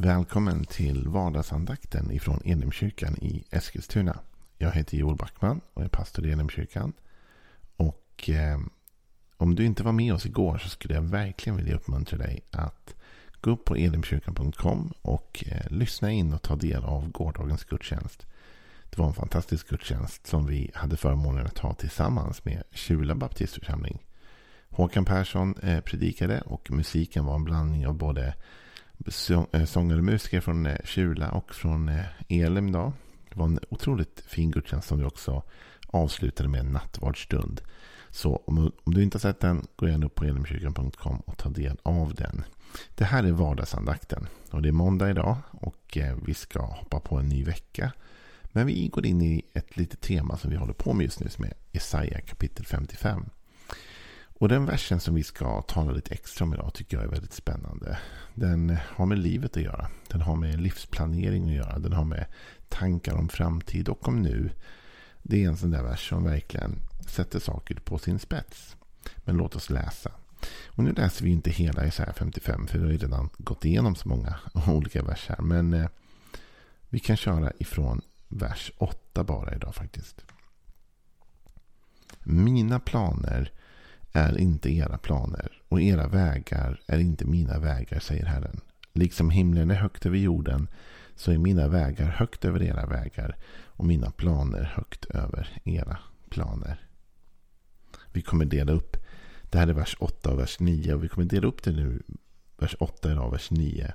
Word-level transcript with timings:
Välkommen 0.00 0.64
till 0.64 1.08
vardagsandakten 1.08 2.10
ifrån 2.10 2.40
Elimkyrkan 2.44 3.16
i 3.16 3.44
Eskilstuna. 3.50 4.18
Jag 4.58 4.72
heter 4.72 4.96
Joel 4.96 5.16
Backman 5.16 5.60
och 5.74 5.82
är 5.82 5.88
pastor 5.88 6.26
i 6.26 6.32
Elimkyrkan. 6.32 6.92
Och 7.76 8.30
eh, 8.30 8.58
om 9.36 9.54
du 9.54 9.64
inte 9.64 9.82
var 9.82 9.92
med 9.92 10.14
oss 10.14 10.26
igår 10.26 10.58
så 10.58 10.68
skulle 10.68 10.94
jag 10.94 11.02
verkligen 11.02 11.56
vilja 11.56 11.74
uppmuntra 11.74 12.18
dig 12.18 12.40
att 12.50 12.94
gå 13.40 13.50
upp 13.50 13.64
på 13.64 13.76
elimkyrkan.com 13.76 14.92
och 15.02 15.44
eh, 15.46 15.70
lyssna 15.70 16.10
in 16.10 16.32
och 16.32 16.42
ta 16.42 16.56
del 16.56 16.84
av 16.84 17.10
gårdagens 17.10 17.64
gudstjänst. 17.64 18.26
Det 18.90 18.98
var 18.98 19.06
en 19.06 19.14
fantastisk 19.14 19.68
gudstjänst 19.68 20.26
som 20.26 20.46
vi 20.46 20.70
hade 20.74 20.96
förmånen 20.96 21.46
att 21.46 21.58
ha 21.58 21.74
tillsammans 21.74 22.44
med 22.44 22.62
Kjula 22.70 23.14
baptistförsamling. 23.14 24.06
Håkan 24.68 25.04
Persson 25.04 25.54
eh, 25.62 25.80
predikade 25.80 26.40
och 26.40 26.70
musiken 26.70 27.24
var 27.24 27.34
en 27.34 27.44
blandning 27.44 27.86
av 27.86 27.94
både 27.94 28.34
Eh, 29.06 29.64
sångare 29.64 29.98
och 29.98 30.04
musiker 30.04 30.40
från 30.40 30.66
eh, 30.66 30.78
Kjula 30.84 31.30
och 31.30 31.54
från 31.54 31.88
eh, 31.88 32.04
Elim. 32.28 32.72
Då. 32.72 32.92
Det 33.30 33.38
var 33.38 33.46
en 33.46 33.60
otroligt 33.68 34.22
fin 34.26 34.50
gudstjänst 34.50 34.88
som 34.88 34.98
vi 34.98 35.04
också 35.04 35.42
avslutade 35.86 36.48
med 36.48 36.60
en 36.60 36.72
nattvardsstund. 36.72 37.60
Så 38.10 38.36
om, 38.36 38.72
om, 38.84 38.94
du 38.94 39.02
inte 39.02 39.16
har 39.16 39.20
sett 39.20 39.40
den, 39.40 39.66
gå 39.76 39.88
gärna 39.88 40.06
upp 40.06 40.14
på 40.14 40.24
elimkyrkan.com 40.24 41.20
och 41.20 41.36
ta 41.36 41.48
del 41.48 41.76
av 41.82 42.14
den. 42.14 42.44
Det 42.94 43.04
här 43.04 43.24
är 43.24 43.32
vardagsandakten 43.32 44.26
och 44.50 44.62
det 44.62 44.68
är 44.68 44.72
måndag 44.72 45.10
idag 45.10 45.36
och 45.50 45.98
vi 46.26 46.34
ska 46.34 46.60
hoppa 46.60 47.00
på 47.00 47.18
en 47.18 47.28
ny 47.28 47.44
vecka. 47.44 47.92
Men 48.42 48.66
vi 48.66 48.88
går 48.88 49.06
in 49.06 49.22
i 49.22 49.42
ett 49.54 49.76
litet 49.76 50.00
tema 50.00 50.36
som 50.36 50.50
vi 50.50 50.56
håller 50.56 50.72
på 50.72 50.92
med 50.92 51.04
just 51.04 51.20
nu 51.20 51.28
som 51.28 51.44
är 51.44 51.52
Jesaja 51.72 52.20
kapitel 52.20 52.66
55. 52.66 53.24
Och 54.38 54.48
den 54.48 54.66
versen 54.66 55.00
som 55.00 55.14
vi 55.14 55.22
ska 55.22 55.62
tala 55.62 55.92
lite 55.92 56.14
extra 56.14 56.44
om 56.44 56.54
idag 56.54 56.74
tycker 56.74 56.96
jag 56.96 57.04
är 57.04 57.10
väldigt 57.10 57.32
spännande. 57.32 57.98
Den 58.34 58.76
har 58.80 59.06
med 59.06 59.18
livet 59.18 59.56
att 59.56 59.62
göra. 59.62 59.90
Den 60.08 60.20
har 60.20 60.36
med 60.36 60.60
livsplanering 60.60 61.48
att 61.48 61.54
göra. 61.54 61.78
Den 61.78 61.92
har 61.92 62.04
med 62.04 62.26
tankar 62.68 63.14
om 63.14 63.28
framtid 63.28 63.88
och 63.88 64.08
om 64.08 64.22
nu. 64.22 64.50
Det 65.22 65.44
är 65.44 65.48
en 65.48 65.56
sån 65.56 65.70
där 65.70 65.82
vers 65.82 66.08
som 66.08 66.24
verkligen 66.24 66.78
sätter 67.06 67.38
saker 67.38 67.74
på 67.74 67.98
sin 67.98 68.18
spets. 68.18 68.76
Men 69.16 69.36
låt 69.36 69.56
oss 69.56 69.70
läsa. 69.70 70.12
Och 70.66 70.84
nu 70.84 70.92
läser 70.92 71.24
vi 71.24 71.30
inte 71.30 71.50
hela 71.50 71.86
Isaiah 71.86 72.14
55 72.14 72.66
för 72.66 72.78
vi 72.78 72.84
har 72.84 72.92
ju 72.92 72.98
redan 72.98 73.30
gått 73.38 73.64
igenom 73.64 73.94
så 73.94 74.08
många 74.08 74.38
olika 74.68 75.02
verser. 75.02 75.36
Men 75.38 75.74
eh, 75.74 75.88
vi 76.88 76.98
kan 76.98 77.16
köra 77.16 77.52
ifrån 77.58 78.00
vers 78.28 78.72
8 78.78 79.24
bara 79.24 79.54
idag 79.54 79.74
faktiskt. 79.74 80.24
Mina 82.22 82.80
planer 82.80 83.52
är 84.18 84.38
inte 84.38 84.70
era 84.70 84.98
planer 84.98 85.52
och 85.68 85.80
era 85.80 86.08
vägar 86.08 86.80
är 86.86 86.98
inte 86.98 87.24
mina 87.24 87.58
vägar, 87.58 88.00
säger 88.00 88.26
Herren. 88.26 88.60
Liksom 88.92 89.30
himlen 89.30 89.70
är 89.70 89.74
högt 89.74 90.06
över 90.06 90.16
jorden 90.16 90.68
så 91.16 91.32
är 91.32 91.38
mina 91.38 91.68
vägar 91.68 92.06
högt 92.06 92.44
över 92.44 92.62
era 92.62 92.86
vägar 92.86 93.36
och 93.64 93.84
mina 93.84 94.10
planer 94.10 94.62
högt 94.62 95.04
över 95.04 95.60
era 95.64 95.98
planer. 96.30 96.80
Vi 98.12 98.22
kommer 98.22 98.44
dela 98.44 98.72
upp, 98.72 98.96
det 99.50 99.58
här 99.58 99.68
är 99.68 99.72
vers 99.72 99.96
8 100.00 100.30
och 100.30 100.38
vers 100.38 100.60
9 100.60 100.94
och 100.94 101.04
vi 101.04 101.08
kommer 101.08 101.26
dela 101.26 101.46
upp 101.46 101.62
det 101.62 101.72
nu, 101.72 102.02
vers 102.58 102.76
8 102.80 103.12
idag 103.12 103.26
och 103.26 103.32
vers 103.32 103.50
9 103.50 103.92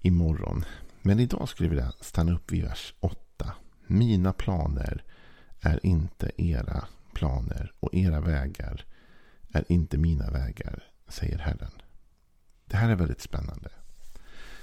imorgon. 0.00 0.64
Men 1.02 1.20
idag 1.20 1.48
skulle 1.48 1.66
jag 1.66 1.70
vilja 1.70 1.92
stanna 2.00 2.32
upp 2.32 2.52
vid 2.52 2.64
vers 2.64 2.94
8. 3.00 3.52
Mina 3.86 4.32
planer 4.32 5.04
är 5.60 5.86
inte 5.86 6.30
era 6.36 6.84
planer 7.14 7.72
och 7.80 7.94
era 7.94 8.20
vägar 8.20 8.84
är 9.52 9.72
inte 9.72 9.98
mina 9.98 10.30
vägar, 10.30 10.82
säger 11.08 11.38
Herren. 11.38 11.72
Det 12.66 12.76
här 12.76 12.88
är 12.88 12.96
väldigt 12.96 13.20
spännande. 13.20 13.68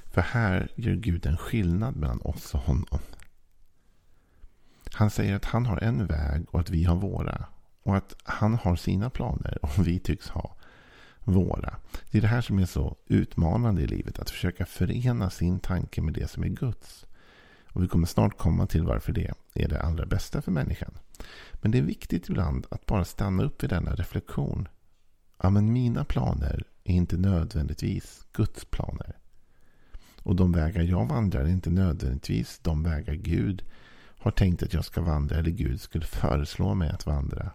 För 0.05 0.21
här 0.21 0.71
gör 0.75 0.95
Gud 0.95 1.25
en 1.25 1.37
skillnad 1.37 1.95
mellan 1.95 2.21
oss 2.21 2.53
och 2.53 2.61
honom. 2.61 2.99
Han 4.93 5.09
säger 5.09 5.35
att 5.35 5.45
han 5.45 5.65
har 5.65 5.83
en 5.83 6.07
väg 6.07 6.45
och 6.51 6.59
att 6.59 6.69
vi 6.69 6.83
har 6.83 6.95
våra. 6.95 7.45
Och 7.83 7.97
att 7.97 8.15
han 8.23 8.53
har 8.53 8.75
sina 8.75 9.09
planer 9.09 9.57
och 9.61 9.87
vi 9.87 9.99
tycks 9.99 10.29
ha 10.29 10.55
våra. 11.23 11.75
Det 12.11 12.17
är 12.17 12.21
det 12.21 12.27
här 12.27 12.41
som 12.41 12.59
är 12.59 12.65
så 12.65 12.95
utmanande 13.05 13.81
i 13.81 13.87
livet. 13.87 14.19
Att 14.19 14.29
försöka 14.29 14.65
förena 14.65 15.29
sin 15.29 15.59
tanke 15.59 16.01
med 16.01 16.13
det 16.13 16.27
som 16.27 16.43
är 16.43 16.47
Guds. 16.47 17.05
Och 17.67 17.83
vi 17.83 17.87
kommer 17.87 18.07
snart 18.07 18.37
komma 18.37 18.67
till 18.67 18.83
varför 18.83 19.13
det 19.13 19.33
är 19.53 19.67
det 19.67 19.81
allra 19.81 20.05
bästa 20.05 20.41
för 20.41 20.51
människan. 20.51 20.97
Men 21.53 21.71
det 21.71 21.77
är 21.77 21.81
viktigt 21.81 22.29
ibland 22.29 22.67
att 22.69 22.85
bara 22.85 23.05
stanna 23.05 23.43
upp 23.43 23.63
vid 23.63 23.69
denna 23.69 23.95
reflektion. 23.95 24.67
Ja, 25.41 25.49
men 25.49 25.73
mina 25.73 26.03
planer 26.03 26.63
är 26.83 26.93
inte 26.93 27.17
nödvändigtvis 27.17 28.25
Guds 28.33 28.65
planer. 28.65 29.15
Och 30.23 30.35
de 30.35 30.51
vägar 30.51 30.81
jag 30.81 31.05
vandrar 31.05 31.41
är 31.41 31.47
inte 31.47 31.69
nödvändigtvis 31.69 32.59
de 32.63 32.83
vägar 32.83 33.13
Gud 33.13 33.63
har 34.17 34.31
tänkt 34.31 34.63
att 34.63 34.73
jag 34.73 34.85
ska 34.85 35.01
vandra 35.01 35.35
eller 35.35 35.51
Gud 35.51 35.81
skulle 35.81 36.05
föreslå 36.05 36.73
mig 36.73 36.89
att 36.89 37.05
vandra. 37.05 37.51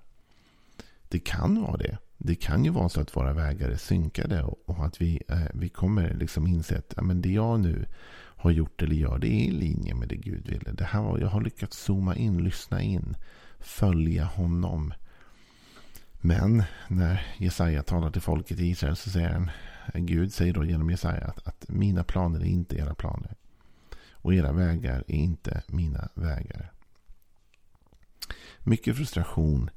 Det 1.09 1.19
kan 1.19 1.63
vara 1.63 1.77
det. 1.77 1.99
Det 2.19 2.35
kan 2.35 2.65
ju 2.65 2.71
vara 2.71 2.89
så 2.89 3.01
att 3.01 3.17
våra 3.17 3.33
vägar 3.33 3.69
är 3.69 3.77
synkade 3.77 4.43
och 4.43 4.87
att 4.87 5.01
vi, 5.01 5.23
eh, 5.29 5.43
vi 5.55 5.69
kommer 5.69 6.15
liksom 6.15 6.47
inse 6.47 6.79
att 6.79 6.93
ja, 6.97 7.03
men 7.03 7.23
det 7.23 7.31
jag 7.31 7.61
nu 7.61 7.87
har 8.15 8.51
gjort 8.51 8.83
eller 8.83 8.95
gör 8.95 9.19
det 9.19 9.29
är 9.29 9.49
i 9.49 9.51
linje 9.51 9.95
med 9.95 10.09
det 10.09 10.17
Gud 10.17 10.49
ville. 10.49 10.73
Det 10.73 10.85
här 10.85 11.03
var, 11.03 11.19
jag 11.19 11.29
har 11.29 11.41
lyckats 11.41 11.79
zooma 11.79 12.17
in, 12.17 12.45
lyssna 12.45 12.83
in, 12.83 13.17
följa 13.59 14.25
honom. 14.25 14.95
Men 16.25 16.63
när 16.89 17.27
Jesaja 17.37 17.83
talar 17.83 18.11
till 18.11 18.23
folket 18.23 18.61
i 18.61 18.67
Israel 18.67 18.97
så 18.97 19.11
säger 19.11 19.31
han, 19.31 19.51
Gud 19.95 20.33
säger 20.33 20.53
då 20.53 20.65
genom 20.65 20.91
Jesaja 20.91 21.25
att, 21.25 21.47
att 21.47 21.69
mina 21.69 22.05
planer 22.05 22.41
är 22.41 22.45
inte 22.45 22.77
era 22.77 22.95
planer. 22.95 23.35
Och 24.11 24.35
era 24.35 24.53
vägar 24.53 25.05
är 25.09 25.15
inte 25.15 25.63
mina 25.67 26.09
vägar. 26.15 26.73
Mycket 28.59 28.97
frustration 28.97 29.71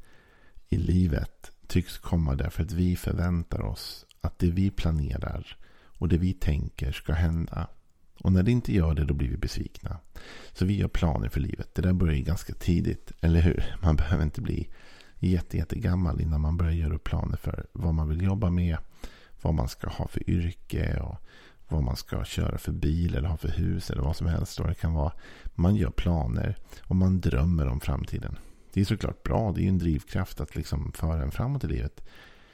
i 0.69 0.78
livet 0.78 1.51
tycks 1.67 1.97
komma 1.97 2.35
därför 2.35 2.63
att 2.63 2.72
vi 2.72 2.95
förväntar 2.95 3.61
oss 3.61 4.05
att 4.22 4.39
det 4.39 4.51
vi 4.51 4.72
planerar 4.72 5.57
och 5.97 6.07
det 6.09 6.17
vi 6.17 6.34
tänker 6.34 6.91
ska 6.91 7.13
hända. 7.13 7.67
Och 8.19 8.31
när 8.31 8.44
det 8.44 8.51
inte 8.51 8.73
gör 8.73 8.94
det 8.94 9.05
då 9.05 9.13
blir 9.13 9.29
vi 9.29 9.38
besvikna. 9.38 10.00
Så 10.53 10.66
vi 10.66 10.78
gör 10.78 10.88
planer 10.88 11.29
för 11.29 11.39
livet. 11.39 11.75
Det 11.75 11.81
där 11.81 11.94
börjar 11.94 12.16
ju 12.16 12.23
ganska 12.23 12.53
tidigt, 12.53 13.11
eller 13.22 13.41
hur? 13.41 13.75
Man 13.81 13.95
behöver 13.95 14.23
inte 14.23 14.41
bli 14.41 14.69
jätte, 15.20 15.58
jättegammal 15.58 16.22
innan 16.22 16.42
man 16.42 16.58
börjar 16.58 16.72
göra 16.72 16.96
upp 16.96 17.03
planer 17.03 17.38
för 17.38 17.66
vad 17.72 17.94
man 17.94 18.09
vill 18.09 18.22
jobba 18.22 18.50
med. 18.50 18.78
Vad 19.42 19.53
man 19.53 19.68
ska 19.68 19.90
ha 19.90 20.08
för 20.08 20.30
yrke 20.30 21.00
och 21.00 21.18
vad 21.68 21.84
man 21.84 21.96
ska 21.96 22.24
köra 22.24 22.58
för 22.58 22.72
bil 22.72 23.16
eller 23.16 23.30
ha 23.30 23.38
för 23.38 23.50
hus 23.50 23.90
eller 23.90 24.02
vad 24.02 24.16
som 24.16 24.28
helst. 24.28 24.58
det 24.58 24.74
kan 24.74 24.94
vara. 24.94 25.12
Man 25.56 25.76
gör 25.76 25.90
planer 25.90 26.58
och 26.81 26.96
man 26.96 27.22
drömmer 27.22 27.68
om 27.68 27.80
framtiden. 27.80 28.38
Det 28.74 28.81
är 28.81 28.86
såklart 28.86 29.24
bra, 29.24 29.52
det 29.52 29.64
är 29.64 29.70
en 29.70 29.78
drivkraft 29.78 30.42
att 30.42 30.56
liksom 30.56 30.92
föra 30.92 31.24
en 31.24 31.32
framåt 31.32 31.64
i 31.64 31.68
livet. 31.68 32.03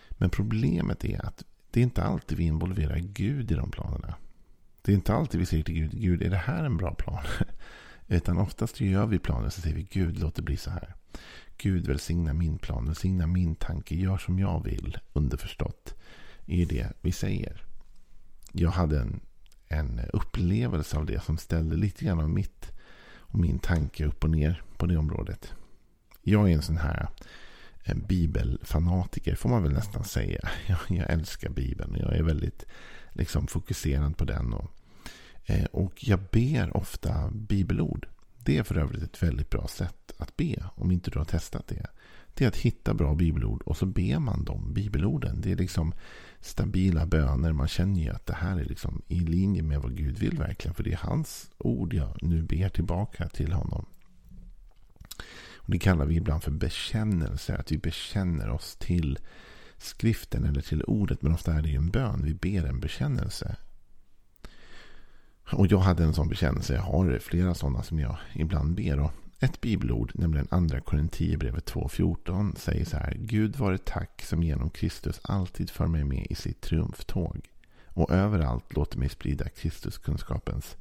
Men 0.10 0.30
problemet 0.30 1.06
är 1.06 1.26
att 1.26 1.44
det 1.72 1.80
är 1.80 1.84
inte 1.84 2.04
alltid 2.04 2.38
vi 2.38 2.44
involverar 2.44 2.98
Gud 2.98 3.52
i 3.52 3.56
de 3.56 3.72
planerna. 3.72 4.16
Det 4.82 4.92
är 4.92 4.96
inte 4.96 5.14
alltid 5.14 5.40
vi 5.40 5.46
säger 5.46 5.64
till 5.64 5.76
Gud, 5.76 5.92
Gud 6.02 6.22
är 6.22 6.30
det 6.30 6.38
här 6.38 6.64
en 6.64 6.78
bra 6.78 6.94
plan? 6.94 7.24
Utan 8.08 8.38
oftast 8.38 8.82
gör 8.82 9.06
vi 9.06 9.20
planer 9.20 9.50
så 9.50 9.62
säger 9.62 9.76
vi, 9.76 9.88
Gud 9.92 10.20
låt 10.20 10.36
det 10.36 10.42
bli 10.42 10.58
så 10.58 10.70
här. 10.70 10.96
Gud 11.62 11.88
välsigna 11.88 12.34
min 12.34 12.58
plan, 12.58 12.86
välsigna 12.86 13.28
min 13.28 13.56
tanke, 13.56 13.96
gör 13.96 14.18
som 14.18 14.40
jag 14.40 14.64
vill, 14.64 14.98
underförstått, 15.14 15.96
är 16.46 16.66
det 16.66 16.88
vi 17.02 17.12
säger. 17.12 17.64
Jag 18.52 18.72
hade 18.72 19.00
en, 19.00 19.20
en 19.68 20.02
upplevelse 20.14 20.98
av 20.98 21.06
det 21.06 21.24
som 21.24 21.38
ställde 21.38 21.76
lite 21.76 22.06
grann 22.06 22.20
av 22.20 22.30
mitt 22.30 22.72
och 23.14 23.40
min 23.40 23.60
tanke 23.60 24.06
upp 24.06 24.24
och 24.24 24.30
ner 24.30 24.62
på 24.78 24.86
det 24.86 24.98
området. 24.98 25.54
Jag 26.22 26.50
är 26.50 26.56
en 26.56 26.62
sån 26.62 26.78
här 26.78 27.10
en 27.84 28.02
bibelfanatiker 28.08 29.36
får 29.36 29.50
man 29.50 29.64
väl 29.64 29.74
nästan 29.74 30.04
säga. 30.04 30.50
Jag, 30.68 30.78
jag 30.88 31.10
älskar 31.10 31.50
bibeln 31.50 31.92
och 31.92 31.98
jag 31.98 32.16
är 32.16 32.24
väldigt 32.24 32.66
liksom, 33.14 33.48
fokuserad 33.48 34.18
på 34.18 34.26
den. 34.26 34.54
Och, 34.54 34.72
eh, 35.46 35.66
och 35.66 35.94
jag 36.07 36.19
ber 36.31 36.78
ofta 36.78 37.31
bibelord. 37.31 38.07
Det 38.44 38.58
är 38.58 38.64
för 38.64 38.78
övrigt 38.78 39.04
ett 39.04 39.24
väldigt 39.24 39.50
bra 39.50 39.68
sätt 39.68 40.12
att 40.18 40.38
be, 40.38 40.56
om 40.76 40.92
inte 40.92 41.12
du 41.12 41.20
har 41.20 41.26
testat 41.26 41.68
det. 41.68 41.86
Det 42.34 42.44
är 42.44 42.48
att 42.48 42.56
hitta 42.56 42.94
bra 42.94 43.16
bibelord 43.16 43.62
och 43.62 43.78
så 43.78 43.86
ber 43.86 44.20
man 44.20 44.44
de 44.44 44.74
bibelorden. 44.74 45.42
Det 45.42 45.52
är 45.52 45.56
liksom 45.56 45.94
stabila 46.40 47.06
böner. 47.06 47.54
Man 47.54 47.68
känner 47.68 48.02
ju 48.02 48.10
att 48.10 48.26
det 48.26 48.34
här 48.34 48.58
är 48.60 48.66
liksom 48.66 49.02
i 49.08 49.20
linje 49.20 49.62
med 49.64 49.82
vad 49.82 49.98
Gud 49.98 50.20
vill 50.20 50.38
verkligen. 50.38 50.76
För 50.76 50.84
det 50.84 50.92
är 50.92 50.98
hans 50.98 51.52
ord 51.58 51.94
jag 51.94 52.18
nu 52.22 52.42
ber 52.42 52.70
tillbaka 52.70 53.30
till 53.30 53.52
honom. 53.52 53.86
Och 55.56 55.72
det 55.72 55.80
kallar 55.80 56.06
vi 56.06 56.16
ibland 56.16 56.44
för 56.44 56.52
bekännelse. 56.52 57.56
Att 57.56 57.72
vi 57.72 57.78
bekänner 57.78 58.50
oss 58.50 58.76
till 58.76 59.20
skriften 59.78 60.46
eller 60.46 60.62
till 60.62 60.84
ordet. 60.84 61.22
Men 61.22 61.34
ofta 61.34 61.54
är 61.54 61.62
det 61.62 61.70
ju 61.70 61.78
en 61.78 61.90
bön. 61.90 62.22
Vi 62.24 62.34
ber 62.34 62.66
en 62.66 62.80
bekännelse. 62.80 63.56
Och 65.53 65.68
jag 65.68 65.80
hade 65.80 66.03
en 66.03 66.13
sån 66.13 66.27
bekännelse. 66.27 66.74
Jag 66.74 66.81
har 66.81 67.19
flera 67.19 67.53
sådana 67.53 67.83
som 67.83 68.00
jag 68.00 68.18
ibland 68.33 68.75
ber. 68.75 69.00
Och 69.00 69.12
ett 69.39 69.62
bibelord, 69.62 70.12
nämligen 70.15 70.48
andra 70.51 70.80
Korinthierbrevet 70.80 71.71
2.14 71.71 72.56
säger 72.56 72.86
så 72.86 72.98
här. 72.98 73.18
Gud 73.19 73.56
vare 73.56 73.77
tack 73.77 74.21
som 74.21 74.44
genom 74.44 74.69
Kristus 74.69 75.19
alltid 75.24 75.69
för 75.69 75.88
mig 75.88 76.03
med 76.03 76.27
i 76.30 76.36
sitt 76.36 76.62
triumftåg. 76.62 77.50
Och 77.88 78.12
överallt 78.12 78.75
låter 78.75 78.98
mig 78.98 79.09
sprida 79.09 79.50
Kristuskunskapens 79.50 80.77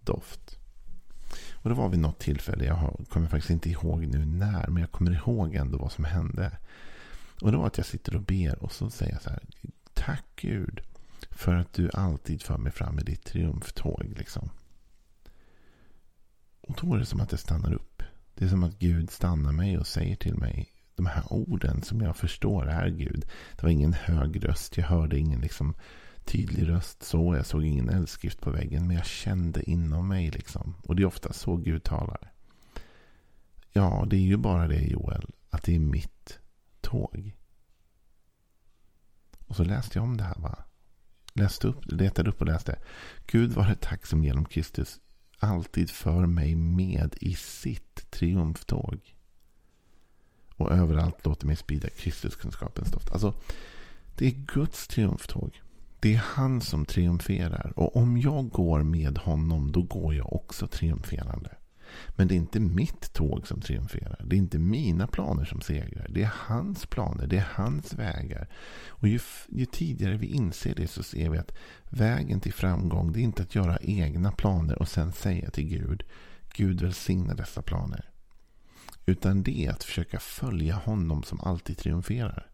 doft. 0.00 0.58
Och 1.52 1.68
det 1.68 1.74
var 1.76 1.88
vid 1.88 2.00
något 2.00 2.18
tillfälle, 2.18 2.64
jag 2.64 3.04
kommer 3.08 3.28
faktiskt 3.28 3.50
inte 3.50 3.70
ihåg 3.70 4.06
nu 4.06 4.24
när, 4.24 4.68
men 4.68 4.80
jag 4.80 4.92
kommer 4.92 5.10
ihåg 5.10 5.54
ändå 5.54 5.78
vad 5.78 5.92
som 5.92 6.04
hände. 6.04 6.58
Och 7.40 7.52
det 7.52 7.58
var 7.58 7.66
att 7.66 7.78
jag 7.78 7.86
sitter 7.86 8.16
och 8.16 8.22
ber 8.22 8.62
och 8.62 8.72
så 8.72 8.90
säger 8.90 9.12
jag 9.12 9.22
så 9.22 9.30
här. 9.30 9.42
Tack 9.94 10.24
Gud 10.36 10.80
för 11.34 11.54
att 11.54 11.72
du 11.72 11.90
alltid 11.94 12.42
för 12.42 12.58
mig 12.58 12.72
fram 12.72 12.98
i 12.98 13.02
ditt 13.02 13.24
triumftåg. 13.24 14.14
Liksom. 14.16 14.50
Och 16.60 16.78
då 16.80 16.94
är 16.94 16.98
det 16.98 17.06
som 17.06 17.20
att 17.20 17.30
det 17.30 17.36
stannar 17.36 17.72
upp. 17.72 18.02
Det 18.34 18.44
är 18.44 18.48
som 18.48 18.64
att 18.64 18.78
Gud 18.78 19.10
stannar 19.10 19.52
mig 19.52 19.78
och 19.78 19.86
säger 19.86 20.16
till 20.16 20.34
mig 20.34 20.68
de 20.96 21.06
här 21.06 21.32
orden 21.32 21.82
som 21.82 22.00
jag 22.00 22.16
förstår 22.16 22.68
är 22.68 22.88
Gud. 22.88 23.26
Det 23.56 23.62
var 23.62 23.70
ingen 23.70 23.92
hög 23.92 24.44
röst. 24.44 24.76
Jag 24.76 24.84
hörde 24.84 25.18
ingen 25.18 25.40
liksom 25.40 25.74
tydlig 26.24 26.68
röst 26.68 27.02
så. 27.02 27.36
Jag 27.36 27.46
såg 27.46 27.64
ingen 27.64 27.88
eldskrift 27.88 28.40
på 28.40 28.50
väggen. 28.50 28.86
Men 28.86 28.96
jag 28.96 29.06
kände 29.06 29.70
inom 29.70 30.08
mig 30.08 30.30
liksom. 30.30 30.74
Och 30.82 30.96
det 30.96 31.02
är 31.02 31.06
ofta 31.06 31.32
så 31.32 31.56
Gud 31.56 31.82
talar. 31.82 32.32
Ja, 33.72 34.06
det 34.10 34.16
är 34.16 34.20
ju 34.20 34.36
bara 34.36 34.68
det 34.68 34.82
Joel. 34.82 35.26
Att 35.50 35.62
det 35.62 35.74
är 35.74 35.80
mitt 35.80 36.38
tåg. 36.80 37.36
Och 39.46 39.56
så 39.56 39.64
läste 39.64 39.98
jag 39.98 40.04
om 40.04 40.16
det 40.16 40.24
här 40.24 40.38
va. 40.38 40.64
Läste 41.34 41.68
upp, 41.68 41.84
letade 41.84 42.30
upp 42.30 42.40
och 42.40 42.46
läste. 42.46 42.78
Gud 43.26 43.52
var 43.52 43.66
det 43.66 43.74
tack 43.80 44.06
som 44.06 44.24
genom 44.24 44.44
Kristus 44.44 45.00
alltid 45.38 45.90
för 45.90 46.26
mig 46.26 46.54
med 46.54 47.14
i 47.20 47.34
sitt 47.34 48.10
triumftåg. 48.10 49.14
Och 50.56 50.72
överallt 50.72 51.26
låter 51.26 51.46
mig 51.46 51.56
sprida 51.56 51.88
Kristuskunskapens 51.88 52.90
doft. 52.90 53.10
Alltså, 53.10 53.34
det 54.16 54.26
är 54.26 54.30
Guds 54.30 54.86
triumftåg. 54.86 55.62
Det 56.00 56.14
är 56.14 56.18
han 56.18 56.60
som 56.60 56.84
triumferar. 56.84 57.72
Och 57.76 57.96
om 57.96 58.18
jag 58.18 58.48
går 58.48 58.82
med 58.82 59.18
honom, 59.18 59.72
då 59.72 59.82
går 59.82 60.14
jag 60.14 60.32
också 60.32 60.66
triumferande. 60.66 61.50
Men 62.08 62.28
det 62.28 62.34
är 62.34 62.36
inte 62.36 62.60
mitt 62.60 63.12
tåg 63.12 63.46
som 63.46 63.60
triumferar. 63.60 64.24
Det 64.24 64.36
är 64.36 64.38
inte 64.38 64.58
mina 64.58 65.06
planer 65.06 65.44
som 65.44 65.60
segrar. 65.60 66.06
Det 66.08 66.22
är 66.22 66.32
hans 66.36 66.86
planer. 66.86 67.26
Det 67.26 67.36
är 67.36 67.48
hans 67.54 67.94
vägar. 67.94 68.48
Och 68.88 69.08
ju, 69.08 69.20
ju, 69.48 69.66
tidigare 69.66 70.16
vi 70.16 70.26
inser 70.26 70.74
det 70.74 70.86
så 70.86 71.02
ser 71.02 71.30
vi 71.30 71.38
att 71.38 71.52
vägen 71.90 72.40
till 72.40 72.52
framgång 72.52 73.12
det 73.12 73.20
är 73.20 73.22
inte 73.22 73.42
att 73.42 73.54
göra 73.54 73.78
egna 73.82 74.32
planer 74.32 74.78
och 74.78 74.88
sen 74.88 75.12
säga 75.12 75.50
till 75.50 75.68
Gud 75.68 76.04
Gud 76.56 76.80
välsigna 76.80 77.34
dessa 77.34 77.62
planer. 77.62 78.10
Utan 79.06 79.42
det 79.42 79.66
är 79.66 79.70
att 79.70 79.84
försöka 79.84 80.18
följa 80.20 80.74
honom 80.74 81.22
som 81.22 81.40
alltid 81.40 81.78
triumferar. 81.78 82.46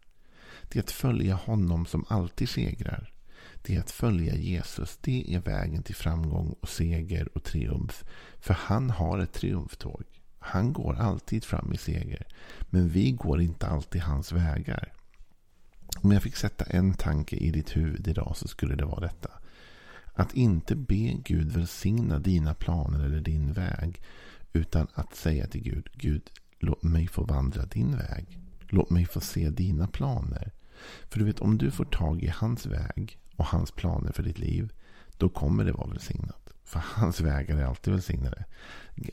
Det 0.68 0.78
är 0.78 0.82
att 0.82 0.90
följa 0.90 1.34
honom 1.34 1.86
som 1.86 2.04
alltid 2.08 2.48
segrar. 2.48 3.12
Det 3.62 3.76
är 3.76 3.80
att 3.80 3.90
följa 3.90 4.34
Jesus. 4.34 4.98
Det 5.00 5.34
är 5.34 5.40
vägen 5.40 5.82
till 5.82 5.94
framgång 5.94 6.54
och 6.60 6.68
seger 6.68 7.36
och 7.36 7.44
triumf. 7.44 8.04
För 8.40 8.54
han 8.54 8.90
har 8.90 9.18
ett 9.18 9.32
triumftåg. 9.32 10.04
Han 10.38 10.72
går 10.72 10.94
alltid 10.94 11.44
fram 11.44 11.72
i 11.72 11.76
seger. 11.76 12.26
Men 12.70 12.88
vi 12.88 13.10
går 13.10 13.40
inte 13.40 13.66
alltid 13.66 14.02
hans 14.02 14.32
vägar. 14.32 14.92
Om 16.02 16.12
jag 16.12 16.22
fick 16.22 16.36
sätta 16.36 16.64
en 16.64 16.94
tanke 16.94 17.36
i 17.36 17.50
ditt 17.50 17.76
huvud 17.76 18.08
idag 18.08 18.36
så 18.36 18.48
skulle 18.48 18.74
det 18.74 18.84
vara 18.84 19.00
detta. 19.00 19.30
Att 20.14 20.34
inte 20.34 20.76
be 20.76 21.14
Gud 21.24 21.52
välsigna 21.52 22.18
dina 22.18 22.54
planer 22.54 23.04
eller 23.04 23.20
din 23.20 23.52
väg. 23.52 24.02
Utan 24.52 24.86
att 24.94 25.14
säga 25.14 25.46
till 25.46 25.62
Gud, 25.62 25.88
Gud 25.94 26.30
låt 26.58 26.82
mig 26.82 27.08
få 27.08 27.24
vandra 27.24 27.66
din 27.66 27.96
väg. 27.96 28.38
Låt 28.68 28.90
mig 28.90 29.06
få 29.06 29.20
se 29.20 29.50
dina 29.50 29.86
planer. 29.86 30.52
För 31.08 31.18
du 31.18 31.24
vet, 31.24 31.40
om 31.40 31.58
du 31.58 31.70
får 31.70 31.84
tag 31.84 32.22
i 32.22 32.28
hans 32.28 32.66
väg 32.66 33.19
och 33.40 33.46
hans 33.46 33.70
planer 33.70 34.12
för 34.12 34.22
ditt 34.22 34.38
liv. 34.38 34.72
Då 35.18 35.28
kommer 35.28 35.64
det 35.64 35.72
vara 35.72 35.88
välsignat. 35.88 36.52
För 36.64 36.82
hans 36.84 37.20
vägar 37.20 37.56
är 37.56 37.64
alltid 37.64 37.92
välsignade. 37.92 38.44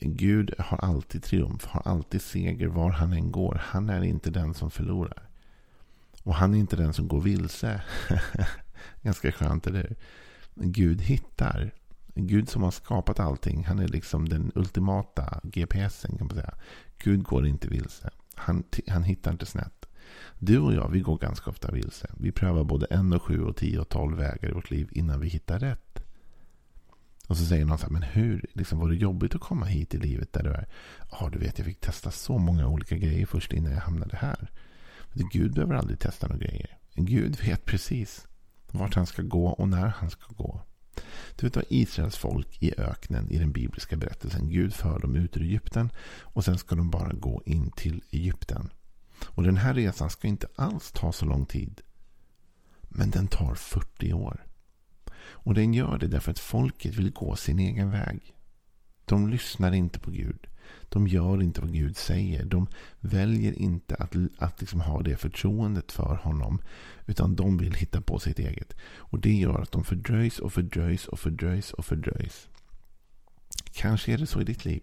Gud 0.01 0.53
har 0.59 0.77
alltid 0.77 1.23
triumf, 1.23 1.65
har 1.65 1.81
alltid 1.81 2.21
seger 2.21 2.67
var 2.67 2.91
han 2.91 3.13
än 3.13 3.31
går. 3.31 3.61
Han 3.63 3.89
är 3.89 4.01
inte 4.01 4.29
den 4.29 4.53
som 4.53 4.71
förlorar. 4.71 5.29
Och 6.23 6.35
han 6.35 6.53
är 6.53 6.57
inte 6.57 6.75
den 6.75 6.93
som 6.93 7.07
går 7.07 7.21
vilse. 7.21 7.81
Ganska 9.01 9.31
skönt, 9.31 9.67
eller 9.67 9.79
hur? 9.79 9.95
Gud 10.55 11.01
hittar. 11.01 11.71
Gud 12.15 12.49
som 12.49 12.63
har 12.63 12.71
skapat 12.71 13.19
allting. 13.19 13.65
Han 13.65 13.79
är 13.79 13.87
liksom 13.87 14.29
den 14.29 14.51
ultimata 14.55 15.39
GPSen 15.43 16.17
kan 16.17 16.27
man 16.27 16.35
säga. 16.35 16.53
Gud 16.97 17.23
går 17.23 17.47
inte 17.47 17.67
vilse. 17.67 18.09
Han, 18.35 18.63
han 18.87 19.03
hittar 19.03 19.31
inte 19.31 19.45
snett. 19.45 19.76
Du 20.39 20.59
och 20.59 20.73
jag, 20.73 20.89
vi 20.91 20.99
går 20.99 21.17
ganska 21.17 21.49
ofta 21.49 21.71
vilse. 21.71 22.07
Vi 22.17 22.31
prövar 22.31 22.63
både 22.63 22.85
en 22.85 23.13
och 23.13 23.23
sju 23.23 23.41
och 23.41 23.55
tio 23.55 23.79
och 23.79 23.89
tolv 23.89 24.17
vägar 24.17 24.49
i 24.49 24.53
vårt 24.53 24.71
liv 24.71 24.89
innan 24.91 25.19
vi 25.19 25.27
hittar 25.27 25.59
rätt. 25.59 26.03
Och 27.27 27.37
så 27.37 27.45
säger 27.45 27.65
någon 27.65 27.77
så 27.77 27.83
här, 27.83 27.91
men 27.91 28.03
hur 28.03 28.45
liksom, 28.53 28.79
var 28.79 28.89
det 28.89 28.95
jobbigt 28.95 29.35
att 29.35 29.41
komma 29.41 29.65
hit 29.65 29.93
i 29.93 29.97
livet 29.97 30.33
där 30.33 30.43
du 30.43 30.49
är? 30.49 30.67
Ja, 31.11 31.29
du 31.29 31.39
vet, 31.39 31.57
jag 31.57 31.65
fick 31.65 31.79
testa 31.79 32.11
så 32.11 32.37
många 32.37 32.67
olika 32.67 32.97
grejer 32.97 33.25
först 33.25 33.53
innan 33.53 33.71
jag 33.71 33.81
hamnade 33.81 34.17
här. 34.17 34.51
Men 35.13 35.29
Gud 35.29 35.53
behöver 35.53 35.75
aldrig 35.75 35.99
testa 35.99 36.27
några 36.27 36.39
grejer. 36.39 36.77
Gud 36.95 37.39
vet 37.45 37.65
precis 37.65 38.27
vart 38.71 38.95
han 38.95 39.05
ska 39.05 39.21
gå 39.21 39.47
och 39.47 39.69
när 39.69 39.87
han 39.87 40.09
ska 40.09 40.33
gå. 40.33 40.61
Du 41.35 41.45
vet 41.45 41.55
vad 41.55 41.65
Israels 41.69 42.17
folk 42.17 42.63
i 42.63 42.73
öknen 42.77 43.31
i 43.31 43.37
den 43.37 43.51
bibliska 43.51 43.95
berättelsen. 43.95 44.49
Gud 44.49 44.73
för 44.73 44.99
dem 44.99 45.15
ut 45.15 45.37
ur 45.37 45.41
Egypten 45.41 45.89
och 46.21 46.45
sen 46.45 46.57
ska 46.57 46.75
de 46.75 46.89
bara 46.89 47.13
gå 47.13 47.41
in 47.45 47.71
till 47.71 48.03
Egypten. 48.11 48.69
Och 49.23 49.43
den 49.43 49.57
här 49.57 49.73
resan 49.73 50.09
ska 50.09 50.27
inte 50.27 50.47
alls 50.55 50.91
ta 50.91 51.11
så 51.11 51.25
lång 51.25 51.45
tid. 51.45 51.81
Men 52.89 53.09
den 53.09 53.27
tar 53.27 53.55
40 53.55 54.13
år. 54.13 54.45
Och 55.19 55.53
den 55.53 55.73
gör 55.73 55.97
det 55.97 56.07
därför 56.07 56.31
att 56.31 56.39
folket 56.39 56.95
vill 56.95 57.11
gå 57.11 57.35
sin 57.35 57.59
egen 57.59 57.91
väg. 57.91 58.35
De 59.05 59.29
lyssnar 59.29 59.71
inte 59.71 59.99
på 59.99 60.11
Gud. 60.11 60.47
De 60.89 61.07
gör 61.07 61.43
inte 61.43 61.61
vad 61.61 61.73
Gud 61.73 61.97
säger. 61.97 62.45
De 62.45 62.67
väljer 62.99 63.53
inte 63.53 63.95
att, 63.95 64.15
att 64.37 64.61
liksom 64.61 64.81
ha 64.81 65.01
det 65.01 65.17
förtroendet 65.17 65.91
för 65.91 66.15
honom. 66.15 66.61
Utan 67.05 67.35
de 67.35 67.57
vill 67.57 67.73
hitta 67.73 68.01
på 68.01 68.19
sitt 68.19 68.39
eget. 68.39 68.75
Och 68.97 69.19
det 69.19 69.33
gör 69.33 69.61
att 69.61 69.71
de 69.71 69.83
fördröjs 69.83 70.39
och 70.39 70.53
fördröjs 70.53 71.07
och 71.07 71.19
fördröjs 71.19 71.73
och 71.73 71.85
fördröjs. 71.85 72.47
Kanske 73.77 74.13
är 74.13 74.17
det 74.17 74.27
så 74.27 74.41
i 74.41 74.43
ditt 74.43 74.65
liv. 74.65 74.81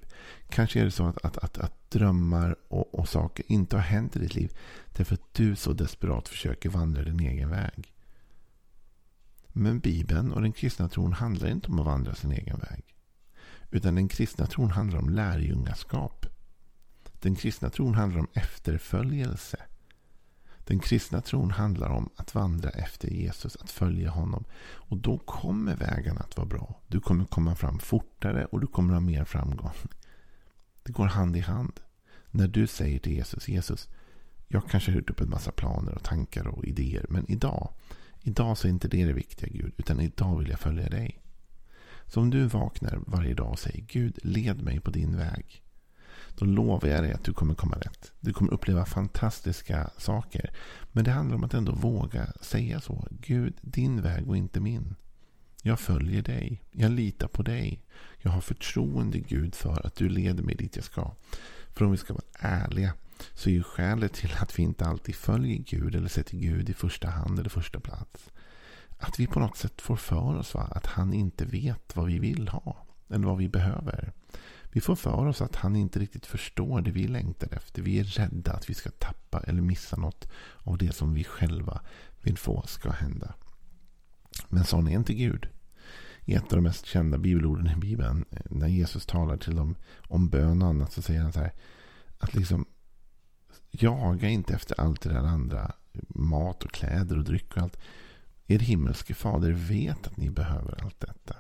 Kanske 0.49 0.81
är 0.81 0.85
det 0.85 0.91
så 0.91 1.07
att, 1.07 1.25
att, 1.25 1.39
att, 1.39 1.59
att 1.59 1.91
drömmar 1.91 2.57
och, 2.69 2.95
och, 2.95 3.09
saker 3.09 3.45
inte 3.49 3.77
har 3.77 3.83
hänt 3.83 4.17
i 4.17 4.19
ditt 4.19 4.35
liv. 4.35 4.57
Därför 4.93 5.15
att 5.15 5.35
du 5.35 5.57
så 5.57 5.73
desperat 5.73 6.29
försöker 6.29 6.69
vandra 6.69 7.03
din 7.03 7.21
egen 7.21 7.51
väg. 7.51 7.95
Men 9.49 9.79
Bibeln 9.79 10.33
och 10.33 10.43
den 10.43 10.53
kristna 10.53 10.89
tron 10.89 11.13
handlar 11.13 11.49
inte 11.49 11.69
om 11.69 11.79
att 11.79 11.87
vandra 11.87 12.15
sin 12.15 12.33
egen 12.33 12.59
väg. 12.59 12.85
Utan 13.71 13.95
den 13.95 14.09
kristna 14.09 14.47
tron 14.47 14.71
handlar 14.71 14.99
om 14.99 15.09
lärjungaskap. 15.09 16.27
Den 17.13 17.35
kristna 17.35 17.71
tron 17.71 17.95
handlar 17.95 18.21
om 18.21 18.29
efterföljelse. 18.33 19.59
Den 20.65 20.79
kristna 20.79 21.21
tron 21.21 21.51
handlar 21.51 21.89
om 21.89 22.11
att 22.17 22.35
vandra 22.35 22.71
efter 22.71 23.09
Jesus, 23.09 23.57
att 23.57 23.71
följa 23.71 24.11
honom. 24.11 24.45
Och 24.63 24.97
då 24.97 25.19
kommer 25.19 25.77
vägarna 25.77 26.21
att 26.21 26.37
vara 26.37 26.47
bra. 26.47 26.81
Du 26.87 27.01
kommer 27.01 27.25
komma 27.25 27.55
fram 27.55 27.79
fortare 27.79 28.45
och 28.45 28.61
du 28.61 28.67
kommer 28.67 28.95
ha 28.95 29.01
mer 29.01 29.25
framgång. 29.25 29.73
Det 30.83 30.93
går 30.93 31.07
hand 31.07 31.37
i 31.37 31.41
hand. 31.41 31.81
När 32.31 32.49
du 32.49 32.67
säger 32.67 32.99
till 32.99 33.13
Jesus, 33.13 33.49
Jesus, 33.49 33.89
jag 34.49 34.69
kanske 34.69 34.91
har 34.91 34.97
gjort 34.97 35.11
upp 35.11 35.21
en 35.21 35.31
massa 35.31 35.53
planer 35.53 35.95
och 35.95 36.03
tankar 36.03 36.47
och 36.47 36.65
idéer. 36.65 37.07
Men 37.09 37.31
idag, 37.31 37.73
idag 38.23 38.59
så 38.59 38.67
är 38.67 38.71
inte 38.71 38.89
det 38.89 39.05
det 39.05 39.13
viktiga 39.13 39.49
Gud. 39.53 39.73
Utan 39.77 40.01
idag 40.01 40.39
vill 40.39 40.49
jag 40.49 40.61
följa 40.61 40.89
dig. 40.89 41.21
Så 42.07 42.21
om 42.21 42.31
du 42.31 42.47
vaknar 42.47 43.01
varje 43.07 43.35
dag 43.35 43.51
och 43.51 43.59
säger 43.59 43.81
Gud, 43.81 44.19
led 44.23 44.63
mig 44.63 44.81
på 44.81 44.91
din 44.91 45.17
väg. 45.17 45.64
Då 46.37 46.45
lovar 46.45 46.89
jag 46.89 47.03
dig 47.03 47.13
att 47.13 47.25
du 47.25 47.33
kommer 47.33 47.55
komma 47.55 47.77
rätt. 47.77 48.13
Du 48.21 48.33
kommer 48.33 48.53
uppleva 48.53 48.85
fantastiska 48.85 49.91
saker. 49.99 50.51
Men 50.93 51.05
det 51.05 51.11
handlar 51.11 51.37
om 51.37 51.45
att 51.45 51.55
ändå 51.55 51.73
våga 51.73 52.27
säga 52.41 52.81
så. 52.81 53.09
Gud, 53.11 53.55
din 53.61 54.03
väg 54.03 54.29
och 54.29 54.37
inte 54.37 54.61
min. 54.61 54.95
Jag 55.63 55.81
följer 55.81 56.23
dig. 56.23 56.63
Jag 56.73 56.91
litar 56.91 57.29
på 57.29 57.43
dig. 57.43 57.81
Jag 58.19 58.31
har 58.31 58.41
förtroende 58.41 59.19
Gud 59.19 59.55
för 59.55 59.87
att 59.87 59.95
du 59.95 60.09
leder 60.09 60.43
mig 60.43 60.55
dit 60.55 60.77
jag 60.77 60.85
ska. 60.85 61.15
För 61.73 61.85
om 61.85 61.91
vi 61.91 61.97
ska 61.97 62.15
vara 62.15 62.25
ärliga 62.39 62.95
så 63.33 63.49
är 63.49 63.55
ju 63.55 63.63
skälet 63.63 64.13
till 64.13 64.31
att 64.41 64.59
vi 64.59 64.63
inte 64.63 64.85
alltid 64.85 65.15
följer 65.15 65.59
Gud 65.59 65.95
eller 65.95 66.09
sätter 66.09 66.37
Gud 66.37 66.71
i 66.71 66.75
första 66.75 67.09
hand 67.09 67.39
eller 67.39 67.51
första 67.51 67.81
plats. 67.81 68.31
Att 68.99 69.21
vi 69.21 69.27
på 69.27 69.41
något 69.41 69.57
sätt 69.57 69.81
får 69.81 69.97
för 69.97 70.37
oss 70.37 70.55
va? 70.55 70.69
att 70.71 70.87
han 70.87 71.13
inte 71.13 71.45
vet 71.45 71.97
vad 71.97 72.07
vi 72.07 72.19
vill 72.19 72.49
ha. 72.49 72.87
Eller 73.11 73.27
vad 73.27 73.39
vi 73.39 73.49
behöver. 73.49 74.13
Vi 74.75 74.81
får 74.81 74.97
för 74.97 75.27
oss 75.27 75.41
att 75.41 75.57
han 75.57 75.77
inte 75.77 75.99
riktigt 75.99 76.27
förstår 76.27 76.81
det 76.81 76.91
vi 76.91 77.09
längtar 77.09 77.55
efter. 77.55 77.83
Vi 77.83 77.99
är 77.99 78.05
rädda 78.05 78.53
att 78.53 78.71
vi 78.71 78.75
ska 78.75 78.91
tappa 78.91 79.41
eller 79.41 79.63
missa 79.63 79.97
något 79.97 80.29
av 80.59 80.79
det 80.79 80.93
som 80.93 81.15
vi 81.15 81.25
själva 81.25 81.81
vill 82.23 82.39
få 82.39 82.63
ska 82.67 82.91
hända. 82.91 83.35
Men 84.49 84.65
sån 84.65 84.89
är 84.89 84.93
inte 84.93 85.15
Gud. 85.15 85.49
I 86.25 86.35
ett 86.35 86.43
av 86.43 86.49
de 86.57 86.61
mest 86.61 86.87
kända 86.87 87.19
bibelorden 87.19 87.67
i 87.67 87.77
Bibeln, 87.77 88.25
eh, 88.31 88.39
när 88.51 88.69
Jesus 88.69 89.07
talar 89.07 89.37
till 89.37 89.57
dem 89.57 89.77
om 90.09 90.29
bön 90.29 90.63
och 90.63 90.69
annat, 90.69 90.93
så 90.93 91.03
säger 91.03 91.23
han 91.23 91.33
så 91.33 91.41
här. 91.41 91.53
Att 92.19 92.35
liksom 92.35 92.67
jaga 93.71 94.29
inte 94.29 94.55
efter 94.55 94.81
allt 94.81 95.01
det 95.01 95.09
där 95.09 95.25
andra. 95.25 95.73
Mat 96.09 96.65
och 96.65 96.73
kläder 96.73 97.19
och 97.19 97.25
dryck 97.25 97.57
och 97.57 97.63
allt. 97.63 97.79
Er 98.47 98.59
himmelske 98.59 99.15
fader 99.15 99.51
vet 99.51 100.07
att 100.07 100.17
ni 100.17 100.31
behöver 100.31 100.85
allt 100.85 101.01
detta. 101.01 101.37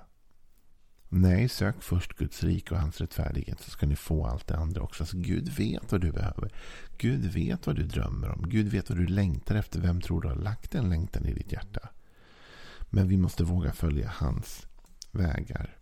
Nej, 1.16 1.48
sök 1.48 1.82
först 1.82 2.12
Guds 2.12 2.42
rike 2.42 2.74
och 2.74 2.80
hans 2.80 3.00
rättfärdighet 3.00 3.60
så 3.60 3.70
ska 3.70 3.86
ni 3.86 3.96
få 3.96 4.26
allt 4.26 4.46
det 4.46 4.56
andra 4.56 4.82
också. 4.82 5.02
Alltså, 5.02 5.16
Gud 5.16 5.48
vet 5.48 5.92
vad 5.92 6.00
du 6.00 6.12
behöver. 6.12 6.52
Gud 6.98 7.24
vet 7.24 7.66
vad 7.66 7.76
du 7.76 7.82
drömmer 7.82 8.28
om. 8.28 8.48
Gud 8.48 8.68
vet 8.68 8.90
vad 8.90 8.98
du 8.98 9.06
längtar 9.06 9.54
efter. 9.54 9.80
Vem 9.80 10.00
tror 10.00 10.20
du 10.20 10.28
har 10.28 10.36
lagt 10.36 10.70
den 10.70 10.90
längtan 10.90 11.26
i 11.26 11.32
ditt 11.32 11.52
hjärta? 11.52 11.88
Men 12.90 13.08
vi 13.08 13.16
måste 13.16 13.44
våga 13.44 13.72
följa 13.72 14.08
hans 14.14 14.66
vägar. 15.10 15.76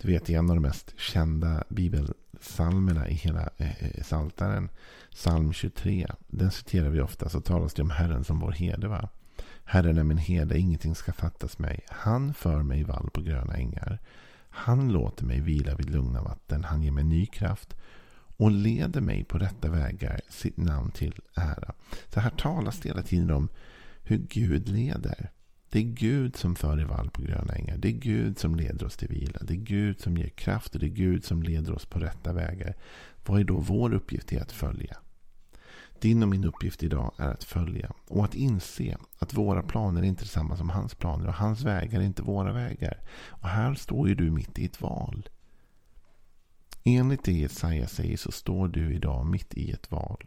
Du 0.00 0.08
vet, 0.08 0.30
i 0.30 0.34
en 0.34 0.50
av 0.50 0.56
de 0.56 0.62
mest 0.62 0.94
kända 0.96 1.64
bibelsalmerna 1.68 3.08
i 3.08 3.14
hela 3.14 3.48
eh, 3.56 3.84
eh 3.84 4.02
Saltaren, 4.02 4.68
psalm 5.10 5.52
23. 5.52 6.06
Den 6.26 6.50
citerar 6.50 6.88
vi 6.88 7.00
ofta, 7.00 7.28
så 7.28 7.40
talas 7.40 7.74
det 7.74 7.82
om 7.82 7.90
Herren 7.90 8.24
som 8.24 8.40
vår 8.40 8.52
herde. 8.52 8.88
Va? 8.88 9.08
Herren 9.64 9.98
är 9.98 10.04
min 10.04 10.18
herde, 10.18 10.58
ingenting 10.58 10.94
ska 10.94 11.12
fattas 11.12 11.58
mig. 11.58 11.84
Han 11.88 12.34
för 12.34 12.62
mig 12.62 12.80
i 12.80 12.84
vall 12.84 13.10
på 13.10 13.20
gröna 13.20 13.54
ängar. 13.54 13.98
Han 14.56 14.92
låter 14.92 15.24
mig 15.24 15.40
vila 15.40 15.74
vid 15.74 15.90
lugna 15.90 16.22
vatten. 16.22 16.64
Han 16.64 16.82
ger 16.82 16.90
mig 16.90 17.04
ny 17.04 17.26
kraft 17.26 17.76
och 18.36 18.50
leder 18.50 19.00
mig 19.00 19.24
på 19.24 19.38
rätta 19.38 19.70
vägar, 19.70 20.20
sitt 20.28 20.56
namn 20.56 20.90
till 20.90 21.20
ära. 21.34 21.74
Så 22.08 22.20
här 22.20 22.30
talas 22.30 22.80
det 22.80 22.88
hela 22.88 23.02
tiden 23.02 23.30
om 23.30 23.48
hur 24.02 24.18
Gud 24.18 24.68
leder. 24.68 25.30
Det 25.68 25.78
är 25.78 25.82
Gud 25.82 26.36
som 26.36 26.56
för 26.56 26.80
i 26.80 26.84
vall 26.84 27.10
på 27.10 27.22
gröna 27.22 27.54
ängar. 27.54 27.76
Det 27.76 27.88
är 27.88 27.92
Gud 27.92 28.38
som 28.38 28.54
leder 28.54 28.86
oss 28.86 28.96
till 28.96 29.08
vila. 29.08 29.38
Det 29.42 29.54
är 29.54 29.58
Gud 29.58 30.00
som 30.00 30.16
ger 30.16 30.28
kraft 30.28 30.74
och 30.74 30.80
det 30.80 30.86
är 30.86 30.90
Gud 30.90 31.24
som 31.24 31.42
leder 31.42 31.72
oss 31.72 31.86
på 31.86 31.98
rätta 31.98 32.32
vägar. 32.32 32.74
Vad 33.26 33.40
är 33.40 33.44
då 33.44 33.60
vår 33.60 33.94
uppgift 33.94 34.32
i 34.32 34.38
att 34.38 34.52
följa? 34.52 34.96
Din 36.00 36.22
och 36.22 36.28
min 36.28 36.44
uppgift 36.44 36.82
idag 36.82 37.14
är 37.18 37.28
att 37.28 37.44
följa 37.44 37.92
och 38.08 38.24
att 38.24 38.34
inse 38.34 38.96
att 39.18 39.34
våra 39.34 39.62
planer 39.62 40.02
är 40.02 40.06
inte 40.06 40.28
samma 40.28 40.56
som 40.56 40.70
hans 40.70 40.94
planer 40.94 41.26
och 41.26 41.34
hans 41.34 41.62
vägar 41.62 42.00
är 42.00 42.04
inte 42.04 42.22
våra 42.22 42.52
vägar. 42.52 43.00
Och 43.28 43.48
här 43.48 43.74
står 43.74 44.08
ju 44.08 44.14
du 44.14 44.30
mitt 44.30 44.58
i 44.58 44.64
ett 44.64 44.80
val. 44.80 45.28
Enligt 46.84 47.24
det 47.24 47.32
Jesaja 47.32 47.88
säger 47.88 48.16
så 48.16 48.32
står 48.32 48.68
du 48.68 48.94
idag 48.94 49.26
mitt 49.26 49.54
i 49.54 49.70
ett 49.70 49.90
val. 49.90 50.24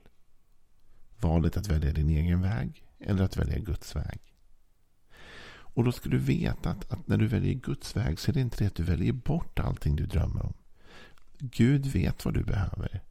Valet 1.20 1.58
att 1.58 1.68
välja 1.68 1.94
din 1.94 2.10
egen 2.10 2.42
väg 2.42 2.84
eller 3.00 3.24
att 3.24 3.38
välja 3.38 3.60
Guds 3.60 3.96
väg. 3.96 4.20
Och 5.50 5.84
då 5.84 5.92
ska 5.92 6.10
du 6.10 6.18
veta 6.18 6.70
att, 6.70 6.92
att, 6.92 7.08
när 7.08 7.18
du 7.18 7.28
väljer 7.28 7.54
Guds 7.54 7.96
väg 7.96 8.20
så 8.20 8.32
är 8.32 8.34
det 8.34 8.42
inte 8.42 8.58
det 8.58 8.68
att 8.68 8.76
du 8.76 8.84
väljer 8.84 9.14
bort 9.14 9.60
allting 9.60 9.96
du 9.96 10.06
drömmer 10.06 10.46
om. 10.46 10.54
Gud 11.40 11.86
vet 11.86 12.26
vad 12.26 12.34
du 12.34 12.44
behöver. 12.44 13.02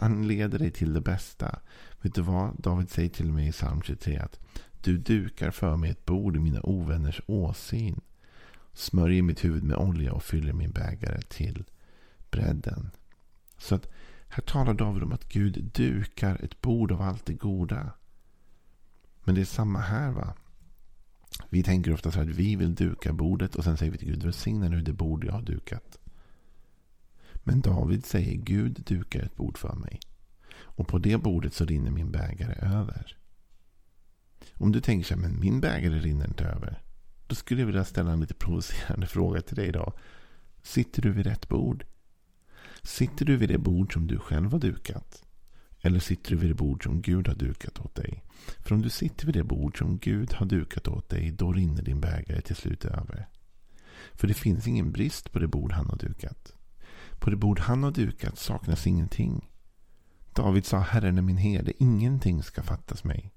Han 0.00 0.28
leder 0.28 0.58
dig 0.58 0.70
till 0.70 0.92
det 0.92 1.00
bästa. 1.00 1.58
Vet 2.02 2.14
du 2.14 2.22
vad? 2.22 2.62
David 2.62 2.90
säger 2.90 3.08
till 3.08 3.32
mig 3.32 3.48
i 3.48 3.52
psalm 3.52 3.82
23 3.82 4.18
att 4.18 4.40
du 4.80 4.98
dukar 4.98 5.50
för 5.50 5.76
mig 5.76 5.90
ett 5.90 6.04
bord 6.04 6.36
i 6.36 6.40
mina 6.40 6.60
ovänners 6.60 7.20
åsyn. 7.26 8.00
Smörjer 8.72 9.22
mitt 9.22 9.44
huvud 9.44 9.62
med 9.62 9.76
olja 9.76 10.12
och 10.12 10.22
fyller 10.22 10.52
min 10.52 10.70
bägare 10.70 11.20
till 11.20 11.64
bredden. 12.30 12.90
Så 13.58 13.74
att 13.74 13.88
här 14.28 14.42
talar 14.42 14.74
David 14.74 15.02
om 15.02 15.12
att 15.12 15.28
Gud 15.28 15.70
dukar 15.74 16.44
ett 16.44 16.60
bord 16.60 16.92
av 16.92 17.02
allt 17.02 17.26
det 17.26 17.34
goda. 17.34 17.92
Men 19.24 19.34
det 19.34 19.40
är 19.40 19.44
samma 19.44 19.78
här 19.78 20.10
va. 20.10 20.34
Vi 21.48 21.62
tänker 21.62 21.92
ofta 21.92 22.10
så 22.10 22.20
att 22.20 22.28
vi 22.28 22.56
vill 22.56 22.74
duka 22.74 23.12
bordet 23.12 23.54
och 23.54 23.64
sen 23.64 23.76
säger 23.76 23.92
vi 23.92 23.98
till 23.98 24.08
Gud 24.08 24.22
välsigna 24.22 24.68
nu 24.68 24.82
det 24.82 24.92
bord 24.92 25.24
jag 25.24 25.32
har 25.32 25.42
dukat. 25.42 25.98
Men 27.44 27.60
David 27.60 28.06
säger 28.06 28.34
Gud 28.34 28.72
dukar 28.72 29.20
ett 29.20 29.36
bord 29.36 29.58
för 29.58 29.74
mig. 29.74 30.00
Och 30.54 30.88
på 30.88 30.98
det 30.98 31.18
bordet 31.18 31.54
så 31.54 31.64
rinner 31.64 31.90
min 31.90 32.10
bägare 32.10 32.54
över. 32.54 33.16
Om 34.54 34.72
du 34.72 34.80
tänker 34.80 35.06
så 35.06 35.14
här, 35.14 35.20
men 35.20 35.40
min 35.40 35.60
bägare 35.60 35.98
rinner 35.98 36.26
inte 36.26 36.44
över. 36.44 36.82
Då 37.26 37.34
skulle 37.34 37.60
jag 37.60 37.66
vilja 37.66 37.84
ställa 37.84 38.12
en 38.12 38.20
lite 38.20 38.34
provocerande 38.34 39.06
fråga 39.06 39.40
till 39.40 39.56
dig 39.56 39.68
idag. 39.68 39.92
Sitter 40.62 41.02
du 41.02 41.12
vid 41.12 41.26
rätt 41.26 41.48
bord? 41.48 41.84
Sitter 42.82 43.24
du 43.24 43.36
vid 43.36 43.48
det 43.48 43.58
bord 43.58 43.92
som 43.92 44.06
du 44.06 44.18
själv 44.18 44.52
har 44.52 44.58
dukat? 44.58 45.24
Eller 45.80 46.00
sitter 46.00 46.30
du 46.30 46.36
vid 46.36 46.50
det 46.50 46.54
bord 46.54 46.84
som 46.84 47.02
Gud 47.02 47.28
har 47.28 47.34
dukat 47.34 47.80
åt 47.80 47.94
dig? 47.94 48.22
För 48.58 48.74
om 48.74 48.82
du 48.82 48.90
sitter 48.90 49.26
vid 49.26 49.34
det 49.34 49.44
bord 49.44 49.78
som 49.78 49.98
Gud 49.98 50.32
har 50.32 50.46
dukat 50.46 50.88
åt 50.88 51.08
dig, 51.08 51.30
då 51.30 51.52
rinner 51.52 51.82
din 51.82 52.00
bägare 52.00 52.40
till 52.40 52.56
slut 52.56 52.84
över. 52.84 53.28
För 54.14 54.28
det 54.28 54.34
finns 54.34 54.66
ingen 54.66 54.92
brist 54.92 55.32
på 55.32 55.38
det 55.38 55.48
bord 55.48 55.72
han 55.72 55.86
har 55.86 55.96
dukat. 55.96 56.54
På 57.24 57.30
det 57.30 57.36
bord 57.36 57.58
han 57.58 57.82
har 57.82 57.90
dukat 57.90 58.38
saknas 58.38 58.86
ingenting. 58.86 59.50
David 60.32 60.66
sa, 60.66 60.78
Herren 60.78 61.18
är 61.18 61.22
min 61.22 61.36
herde, 61.36 61.72
ingenting 61.78 62.42
ska 62.42 62.62
fattas 62.62 63.04
mig. 63.04 63.32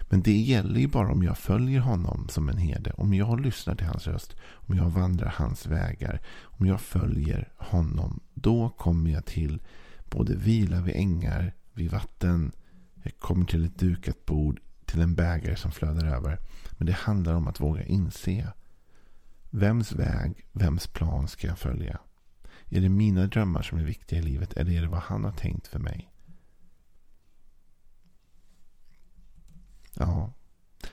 Men 0.00 0.22
det 0.22 0.36
gäller 0.36 0.80
ju 0.80 0.88
bara 0.88 1.12
om 1.12 1.22
jag 1.22 1.38
följer 1.38 1.80
honom 1.80 2.28
som 2.28 2.48
en 2.48 2.56
herde. 2.56 2.92
Om 2.96 3.14
jag 3.14 3.40
lyssnar 3.40 3.74
till 3.74 3.86
hans 3.86 4.06
röst. 4.06 4.36
Om 4.42 4.76
jag 4.76 4.90
vandrar 4.90 5.34
hans 5.36 5.66
vägar. 5.66 6.20
Om 6.42 6.66
jag 6.66 6.80
följer 6.80 7.52
honom. 7.56 8.20
Då 8.34 8.68
kommer 8.68 9.10
jag 9.10 9.24
till 9.24 9.62
både 10.10 10.34
vila 10.34 10.80
vid 10.80 10.96
ängar, 10.96 11.54
vid 11.72 11.90
vatten. 11.90 12.52
Jag 13.02 13.18
kommer 13.18 13.44
till 13.46 13.64
ett 13.64 13.78
dukat 13.78 14.26
bord. 14.26 14.60
Till 14.84 15.00
en 15.00 15.14
bägare 15.14 15.56
som 15.56 15.72
flödar 15.72 16.06
över. 16.06 16.38
Men 16.70 16.86
det 16.86 16.92
handlar 16.92 17.34
om 17.34 17.48
att 17.48 17.60
våga 17.60 17.84
inse. 17.84 18.52
Vems 19.50 19.92
väg, 19.92 20.46
vems 20.52 20.86
plan 20.86 21.28
ska 21.28 21.46
jag 21.46 21.58
följa? 21.58 21.98
Är 22.68 22.80
det 22.80 22.88
mina 22.88 23.26
drömmar 23.26 23.62
som 23.62 23.78
är 23.78 23.84
viktiga 23.84 24.18
i 24.18 24.22
livet 24.22 24.52
eller 24.52 24.72
är 24.72 24.82
det 24.82 24.88
vad 24.88 25.00
han 25.00 25.24
har 25.24 25.32
tänkt 25.32 25.66
för 25.66 25.78
mig? 25.78 26.12
Ja, 29.94 30.32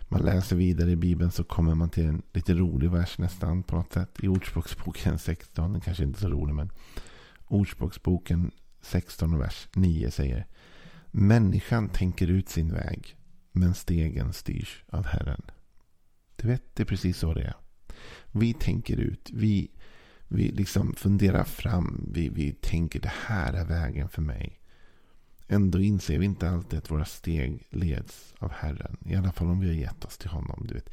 man 0.09 0.21
läser 0.21 0.55
vidare 0.55 0.91
i 0.91 0.95
Bibeln 0.95 1.31
så 1.31 1.43
kommer 1.43 1.75
man 1.75 1.89
till 1.89 2.05
en 2.05 2.21
lite 2.33 2.53
rolig 2.53 2.91
vers 2.91 3.17
nästan 3.17 3.63
på 3.63 3.75
något 3.75 3.93
sätt. 3.93 4.09
I 4.23 4.27
Ordspråksboken 4.27 5.19
16, 5.19 5.71
den 5.71 5.81
kanske 5.81 6.03
inte 6.03 6.19
är 6.19 6.21
så 6.21 6.29
rolig 6.29 6.55
men 6.55 6.71
Ordspråksboken 7.47 8.51
16 8.81 9.37
vers 9.37 9.67
9 9.73 10.11
säger 10.11 10.47
Människan 11.11 11.89
tänker 11.89 12.27
ut 12.27 12.49
sin 12.49 12.73
väg 12.73 13.17
men 13.51 13.73
stegen 13.73 14.33
styrs 14.33 14.83
av 14.89 15.05
Herren. 15.05 15.41
Du 16.35 16.47
vet, 16.47 16.75
det 16.75 16.83
är 16.83 16.87
precis 16.87 17.17
så 17.17 17.33
det 17.33 17.43
är. 17.43 17.55
Vi 18.31 18.53
tänker 18.53 18.97
ut, 18.97 19.29
vi 19.33 19.71
vi 20.33 20.51
liksom 20.51 20.93
funderar 20.93 21.43
fram. 21.43 22.09
Vi, 22.13 22.29
vi 22.29 22.51
tänker 22.51 22.99
det 22.99 23.11
här 23.27 23.53
är 23.53 23.65
vägen 23.65 24.09
för 24.09 24.21
mig. 24.21 24.59
Ändå 25.47 25.79
inser 25.79 26.19
vi 26.19 26.25
inte 26.25 26.49
alltid 26.49 26.79
att 26.79 26.91
våra 26.91 27.05
steg 27.05 27.67
leds 27.69 28.33
av 28.39 28.51
Herren. 28.51 28.97
I 29.05 29.15
alla 29.15 29.31
fall 29.31 29.47
om 29.47 29.59
vi 29.59 29.67
har 29.67 29.73
gett 29.73 30.05
oss 30.05 30.17
till 30.17 30.29
honom. 30.29 30.65
Du, 30.67 30.73
vet. 30.73 30.89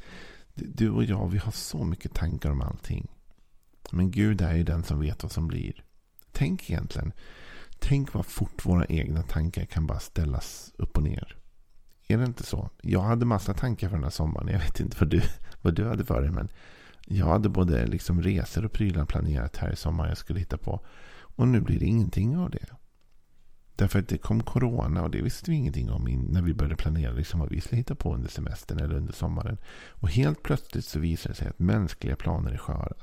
du 0.53 0.89
och 0.89 1.03
jag, 1.03 1.29
vi 1.29 1.37
har 1.37 1.51
så 1.51 1.83
mycket 1.83 2.13
tankar 2.13 2.51
om 2.51 2.61
allting. 2.61 3.07
Men 3.91 4.11
Gud 4.11 4.41
är 4.41 4.55
ju 4.55 4.63
den 4.63 4.83
som 4.83 4.99
vet 4.99 5.23
vad 5.23 5.31
som 5.31 5.47
blir. 5.47 5.83
Tänk 6.31 6.69
egentligen. 6.69 7.13
Tänk 7.79 8.13
vad 8.13 8.25
fort 8.25 8.65
våra 8.65 8.85
egna 8.85 9.23
tankar 9.23 9.65
kan 9.65 9.87
bara 9.87 9.99
ställas 9.99 10.73
upp 10.77 10.97
och 10.97 11.03
ner. 11.03 11.37
Är 12.07 12.17
det 12.17 12.25
inte 12.25 12.43
så? 12.43 12.69
Jag 12.81 13.01
hade 13.01 13.25
massa 13.25 13.53
tankar 13.53 13.89
för 13.89 13.95
den 13.95 14.03
här 14.03 14.11
sommaren. 14.11 14.47
Jag 14.47 14.59
vet 14.59 14.79
inte 14.79 14.97
vad 14.99 15.09
du, 15.09 15.21
vad 15.61 15.75
du 15.75 15.87
hade 15.87 16.05
för 16.05 16.21
dig. 16.21 16.31
Men 16.31 16.49
jag 17.05 17.25
hade 17.25 17.49
både 17.49 17.87
liksom 17.87 18.21
resor 18.21 18.65
och 18.65 18.71
prylar 18.71 19.05
planerat 19.05 19.57
här 19.57 19.71
i 19.71 19.75
sommar 19.75 20.07
jag 20.07 20.17
skulle 20.17 20.39
hitta 20.39 20.57
på. 20.57 20.85
Och 21.35 21.47
nu 21.47 21.61
blir 21.61 21.79
det 21.79 21.85
ingenting 21.85 22.37
av 22.37 22.49
det. 22.49 22.65
Därför 23.75 23.99
att 23.99 24.07
det 24.07 24.17
kom 24.17 24.43
corona 24.43 25.03
och 25.03 25.11
det 25.11 25.21
visste 25.21 25.51
vi 25.51 25.57
ingenting 25.57 25.91
om 25.91 26.27
när 26.29 26.41
vi 26.41 26.53
började 26.53 26.75
planera 26.75 27.13
liksom 27.13 27.39
vad 27.39 27.49
vi 27.49 27.61
skulle 27.61 27.77
hitta 27.77 27.95
på 27.95 28.13
under 28.13 28.29
semestern 28.29 28.79
eller 28.79 28.95
under 28.95 29.13
sommaren. 29.13 29.57
Och 29.89 30.09
helt 30.09 30.43
plötsligt 30.43 30.85
så 30.85 30.99
visar 30.99 31.29
det 31.29 31.35
sig 31.35 31.47
att 31.47 31.59
mänskliga 31.59 32.15
planer 32.15 32.51
är 32.51 32.57
sköra. 32.57 32.93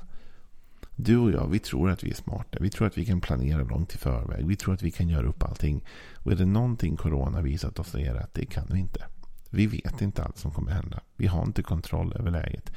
Du 0.95 1.17
och 1.17 1.31
jag, 1.31 1.47
vi 1.47 1.59
tror 1.59 1.89
att 1.89 2.03
vi 2.03 2.09
är 2.09 2.15
smarta. 2.15 2.57
Vi 2.61 2.69
tror 2.69 2.87
att 2.87 2.97
vi 2.97 3.05
kan 3.05 3.21
planera 3.21 3.63
långt 3.63 3.95
i 3.95 3.97
förväg. 3.97 4.47
Vi 4.47 4.55
tror 4.55 4.73
att 4.73 4.83
vi 4.83 4.91
kan 4.91 5.09
göra 5.09 5.27
upp 5.27 5.43
allting. 5.43 5.85
Och 6.15 6.31
är 6.31 6.35
det 6.35 6.45
någonting 6.45 6.97
corona 6.97 7.41
visat 7.41 7.79
oss 7.79 7.95
är 7.95 8.13
det 8.13 8.19
att 8.19 8.33
det 8.33 8.45
kan 8.45 8.67
vi 8.71 8.79
inte. 8.79 9.05
Vi 9.49 9.67
vet 9.67 10.01
inte 10.01 10.23
allt 10.23 10.37
som 10.37 10.51
kommer 10.51 10.71
hända. 10.71 10.99
Vi 11.15 11.27
har 11.27 11.43
inte 11.43 11.63
kontroll 11.63 12.13
över 12.19 12.31
läget. 12.31 12.71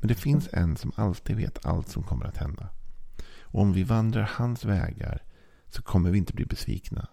Men 0.00 0.08
det 0.08 0.14
finns 0.14 0.48
en 0.52 0.76
som 0.76 0.92
alltid 0.94 1.36
vet 1.36 1.66
allt 1.66 1.88
som 1.88 2.02
kommer 2.02 2.24
att 2.24 2.36
hända. 2.36 2.68
Och 3.42 3.62
om 3.62 3.72
vi 3.72 3.82
vandrar 3.82 4.30
hans 4.32 4.64
vägar 4.64 5.22
så 5.68 5.82
kommer 5.82 6.10
vi 6.10 6.18
inte 6.18 6.32
bli 6.32 6.44
besvikna. 6.44 7.08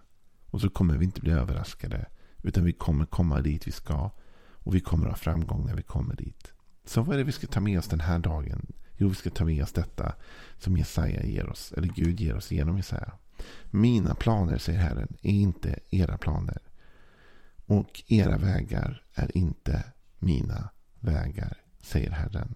Och 0.46 0.60
så 0.60 0.70
kommer 0.70 0.96
vi 0.96 1.04
inte 1.04 1.20
bli 1.20 1.32
överraskade. 1.32 2.06
Utan 2.42 2.64
vi 2.64 2.72
kommer 2.72 3.06
komma 3.06 3.40
dit 3.40 3.66
vi 3.66 3.72
ska. 3.72 4.10
Och 4.52 4.74
vi 4.74 4.80
kommer 4.80 5.06
ha 5.08 5.16
framgång 5.16 5.66
när 5.66 5.74
vi 5.74 5.82
kommer 5.82 6.16
dit. 6.16 6.52
Så 6.84 7.02
vad 7.02 7.14
är 7.14 7.18
det 7.18 7.24
vi 7.24 7.32
ska 7.32 7.46
ta 7.46 7.60
med 7.60 7.78
oss 7.78 7.88
den 7.88 8.00
här 8.00 8.18
dagen? 8.18 8.66
Jo, 8.96 9.08
vi 9.08 9.14
ska 9.14 9.30
ta 9.30 9.44
med 9.44 9.62
oss 9.62 9.72
detta 9.72 10.14
som 10.58 10.76
Jesaja 10.76 11.22
ger 11.22 11.48
oss. 11.48 11.72
Eller 11.72 11.88
Gud 11.88 12.20
ger 12.20 12.36
oss 12.36 12.50
genom 12.50 12.76
Jesaja. 12.76 13.12
Mina 13.70 14.14
planer, 14.14 14.58
säger 14.58 14.78
Herren, 14.78 15.16
är 15.22 15.32
inte 15.32 15.78
era 15.90 16.18
planer. 16.18 16.58
Och 17.66 18.02
era 18.06 18.38
vägar 18.38 19.02
är 19.14 19.36
inte 19.36 19.84
mina 20.18 20.70
vägar, 21.00 21.56
säger 21.80 22.10
Herren. 22.10 22.54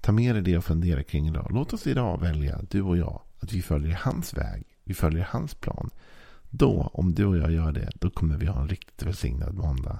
Ta 0.00 0.12
med 0.12 0.34
dig 0.34 0.42
det 0.42 0.58
och 0.58 0.64
fundera 0.64 1.02
kring 1.02 1.28
idag. 1.28 1.46
Låt 1.50 1.72
oss 1.72 1.86
idag 1.86 2.20
välja, 2.20 2.60
du 2.70 2.82
och 2.82 2.96
jag, 2.96 3.22
att 3.40 3.52
vi 3.52 3.62
följer 3.62 3.94
hans 3.94 4.34
väg. 4.34 4.64
Vi 4.84 4.94
följer 4.94 5.24
hans 5.24 5.54
plan. 5.54 5.90
Då, 6.50 6.90
om 6.92 7.14
du 7.14 7.24
och 7.24 7.36
jag 7.36 7.52
gör 7.52 7.72
det, 7.72 7.90
då 7.94 8.10
kommer 8.10 8.36
vi 8.36 8.46
ha 8.46 8.60
en 8.60 8.68
riktigt 8.68 9.02
välsignad 9.02 9.54
måndag. 9.54 9.98